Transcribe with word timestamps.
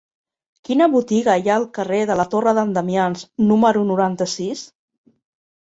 Quina 0.69 0.87
botiga 0.93 1.35
hi 1.43 1.51
ha 1.51 1.57
al 1.61 1.67
carrer 1.79 2.01
de 2.13 2.17
la 2.23 2.25
Torre 2.33 2.55
d'en 2.61 2.75
Damians 2.79 3.29
número 3.53 3.87
noranta-sis? 3.93 4.67